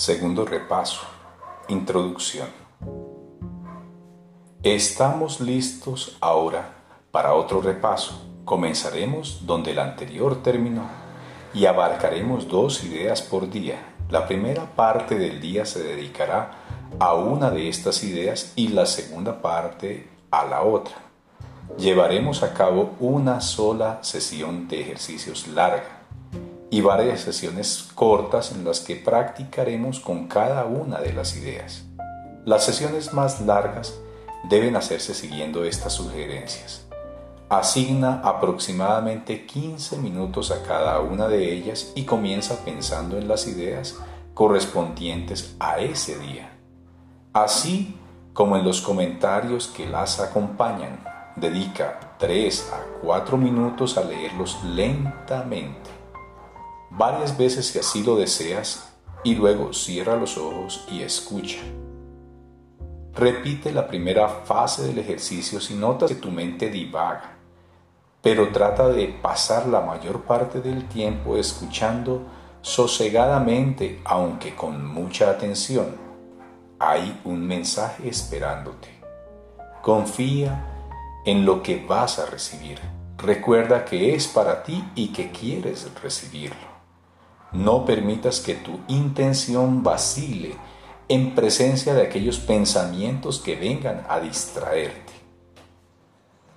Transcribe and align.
Segundo 0.00 0.46
repaso. 0.46 1.02
Introducción. 1.68 2.48
Estamos 4.62 5.42
listos 5.42 6.16
ahora 6.22 6.72
para 7.10 7.34
otro 7.34 7.60
repaso. 7.60 8.18
Comenzaremos 8.46 9.42
donde 9.44 9.72
el 9.72 9.78
anterior 9.78 10.42
terminó 10.42 10.84
y 11.52 11.66
abarcaremos 11.66 12.48
dos 12.48 12.82
ideas 12.82 13.20
por 13.20 13.50
día. 13.50 13.94
La 14.08 14.26
primera 14.26 14.74
parte 14.74 15.18
del 15.18 15.38
día 15.38 15.66
se 15.66 15.82
dedicará 15.82 16.52
a 16.98 17.12
una 17.12 17.50
de 17.50 17.68
estas 17.68 18.02
ideas 18.02 18.54
y 18.56 18.68
la 18.68 18.86
segunda 18.86 19.42
parte 19.42 20.08
a 20.30 20.46
la 20.46 20.62
otra. 20.62 20.94
Llevaremos 21.76 22.42
a 22.42 22.54
cabo 22.54 22.96
una 23.00 23.42
sola 23.42 23.98
sesión 24.00 24.66
de 24.66 24.80
ejercicios 24.80 25.46
larga 25.48 25.99
y 26.70 26.80
varias 26.82 27.20
sesiones 27.20 27.88
cortas 27.94 28.52
en 28.52 28.64
las 28.64 28.80
que 28.80 28.94
practicaremos 28.94 29.98
con 29.98 30.28
cada 30.28 30.64
una 30.64 31.00
de 31.00 31.12
las 31.12 31.36
ideas. 31.36 31.82
Las 32.44 32.64
sesiones 32.64 33.12
más 33.12 33.40
largas 33.40 33.98
deben 34.48 34.76
hacerse 34.76 35.12
siguiendo 35.12 35.64
estas 35.64 35.94
sugerencias. 35.94 36.86
Asigna 37.48 38.20
aproximadamente 38.22 39.44
15 39.44 39.98
minutos 39.98 40.52
a 40.52 40.62
cada 40.62 41.00
una 41.00 41.26
de 41.26 41.52
ellas 41.52 41.90
y 41.96 42.04
comienza 42.04 42.64
pensando 42.64 43.18
en 43.18 43.26
las 43.26 43.48
ideas 43.48 43.96
correspondientes 44.34 45.56
a 45.58 45.80
ese 45.80 46.16
día. 46.20 46.52
Así 47.32 47.96
como 48.32 48.56
en 48.56 48.64
los 48.64 48.80
comentarios 48.80 49.66
que 49.66 49.88
las 49.88 50.20
acompañan, 50.20 51.04
dedica 51.34 52.14
3 52.18 52.72
a 52.72 53.02
4 53.02 53.36
minutos 53.36 53.98
a 53.98 54.04
leerlos 54.04 54.62
lentamente 54.62 55.99
varias 56.90 57.36
veces 57.38 57.66
si 57.66 57.78
así 57.78 58.02
lo 58.02 58.16
deseas 58.16 58.92
y 59.22 59.34
luego 59.34 59.72
cierra 59.72 60.16
los 60.16 60.36
ojos 60.36 60.84
y 60.90 61.02
escucha. 61.02 61.58
Repite 63.14 63.72
la 63.72 63.86
primera 63.86 64.28
fase 64.28 64.82
del 64.82 64.98
ejercicio 64.98 65.60
si 65.60 65.74
notas 65.74 66.10
que 66.10 66.16
tu 66.16 66.30
mente 66.30 66.70
divaga, 66.70 67.36
pero 68.22 68.50
trata 68.50 68.88
de 68.88 69.08
pasar 69.08 69.66
la 69.66 69.80
mayor 69.80 70.22
parte 70.22 70.60
del 70.60 70.86
tiempo 70.88 71.36
escuchando 71.36 72.22
sosegadamente, 72.62 74.00
aunque 74.04 74.54
con 74.54 74.84
mucha 74.86 75.30
atención. 75.30 75.96
Hay 76.78 77.20
un 77.24 77.46
mensaje 77.46 78.08
esperándote. 78.08 78.88
Confía 79.82 80.66
en 81.26 81.44
lo 81.44 81.62
que 81.62 81.84
vas 81.84 82.18
a 82.18 82.26
recibir. 82.26 82.80
Recuerda 83.18 83.84
que 83.84 84.14
es 84.14 84.26
para 84.28 84.62
ti 84.62 84.82
y 84.94 85.08
que 85.08 85.30
quieres 85.30 85.88
recibirlo. 86.02 86.69
No 87.52 87.84
permitas 87.84 88.40
que 88.40 88.54
tu 88.54 88.80
intención 88.88 89.82
vacile 89.82 90.54
en 91.08 91.34
presencia 91.34 91.94
de 91.94 92.02
aquellos 92.02 92.38
pensamientos 92.38 93.40
que 93.40 93.56
vengan 93.56 94.06
a 94.08 94.20
distraerte. 94.20 95.12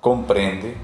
Comprende 0.00 0.76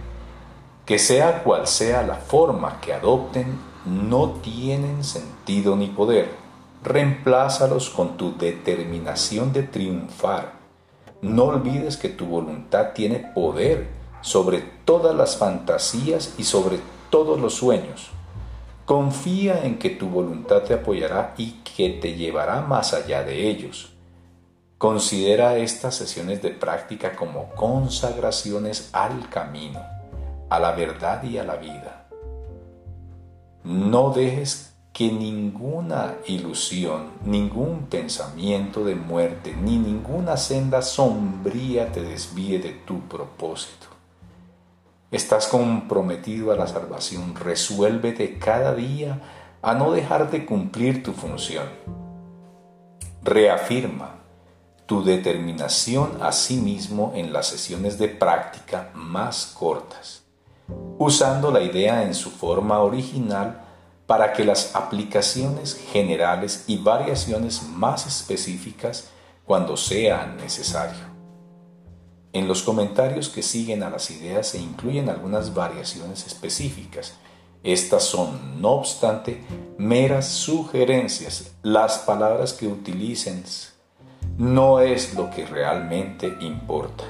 que 0.87 0.99
sea 0.99 1.43
cual 1.43 1.67
sea 1.67 2.03
la 2.03 2.15
forma 2.15 2.81
que 2.81 2.95
adopten, 2.95 3.59
no 3.85 4.31
tienen 4.41 5.05
sentido 5.05 5.77
ni 5.77 5.89
poder. 5.89 6.31
Reemplázalos 6.83 7.91
con 7.91 8.17
tu 8.17 8.39
determinación 8.39 9.53
de 9.53 9.65
triunfar. 9.65 10.53
No 11.21 11.45
olvides 11.45 11.99
que 11.99 12.09
tu 12.09 12.25
voluntad 12.25 12.93
tiene 12.95 13.19
poder 13.19 13.89
sobre 14.23 14.61
todas 14.87 15.15
las 15.15 15.37
fantasías 15.37 16.35
y 16.39 16.45
sobre 16.45 16.81
todos 17.11 17.39
los 17.39 17.55
sueños. 17.55 18.11
Confía 18.89 19.67
en 19.67 19.79
que 19.79 19.91
tu 19.91 20.09
voluntad 20.09 20.63
te 20.63 20.73
apoyará 20.73 21.35
y 21.37 21.61
que 21.63 21.91
te 21.91 22.15
llevará 22.15 22.63
más 22.63 22.95
allá 22.95 23.23
de 23.23 23.51
ellos. 23.51 23.93
Considera 24.79 25.59
estas 25.59 25.95
sesiones 25.95 26.41
de 26.41 26.53
práctica 26.53 27.15
como 27.15 27.51
consagraciones 27.51 28.89
al 28.95 29.29
camino, 29.29 29.83
a 30.49 30.59
la 30.59 30.73
verdad 30.73 31.23
y 31.23 31.37
a 31.37 31.45
la 31.45 31.57
vida. 31.57 32.09
No 33.63 34.09
dejes 34.09 34.75
que 34.95 35.13
ninguna 35.13 36.15
ilusión, 36.27 37.11
ningún 37.27 37.89
pensamiento 37.91 38.85
de 38.85 38.95
muerte, 38.95 39.55
ni 39.55 39.77
ninguna 39.77 40.39
senda 40.39 40.81
sombría 40.81 41.93
te 41.93 42.01
desvíe 42.01 42.59
de 42.59 42.71
tu 42.71 43.01
propósito. 43.01 43.98
Estás 45.11 45.47
comprometido 45.47 46.53
a 46.53 46.57
la 46.57 46.67
salvación. 46.67 47.35
Resuélvete 47.35 48.39
cada 48.39 48.75
día 48.75 49.21
a 49.63 49.73
no 49.73 49.91
dejar 49.91 50.31
de 50.31 50.45
cumplir 50.45 51.03
tu 51.03 51.13
función. 51.13 51.65
Reafirma 53.23 54.17
tu 54.85 55.03
determinación 55.03 56.19
a 56.21 56.33
sí 56.33 56.59
mismo 56.59 57.13
en 57.15 57.33
las 57.33 57.47
sesiones 57.47 57.99
de 57.99 58.09
práctica 58.09 58.91
más 58.95 59.55
cortas, 59.59 60.25
usando 60.99 61.51
la 61.51 61.63
idea 61.63 62.03
en 62.03 62.15
su 62.15 62.31
forma 62.31 62.81
original 62.81 63.63
para 64.07 64.35
que 64.35 64.45
las 64.45 64.75
aplicaciones 64.77 65.75
generales 65.91 66.65
y 66.67 66.79
variaciones 66.79 67.63
más 67.63 68.07
específicas 68.07 69.09
cuando 69.47 69.79
sea 69.79 70.27
necesario. 70.39 71.18
En 72.39 72.47
los 72.47 72.63
comentarios 72.63 73.31
que 73.31 73.43
siguen 73.43 73.83
a 73.83 73.91
las 73.91 74.13
ideas 74.13 74.47
se 74.47 74.61
incluyen 74.61 75.09
algunas 75.09 75.55
variaciones 75.55 76.25
específicas. 76.25 77.15
Estas 77.65 78.05
son, 78.05 78.63
no 78.63 78.75
obstante, 78.75 79.43
meras 79.77 80.29
sugerencias. 80.29 81.51
Las 81.63 81.99
palabras 81.99 82.53
que 82.53 82.69
utilicen 82.69 83.43
no 84.37 84.79
es 84.79 85.15
lo 85.15 85.31
que 85.31 85.47
realmente 85.47 86.33
importa. 86.41 87.03